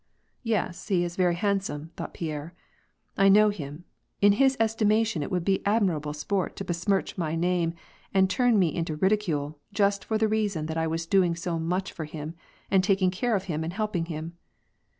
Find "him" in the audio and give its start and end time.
3.49-3.83, 12.05-12.33, 13.43-13.63, 14.05-14.35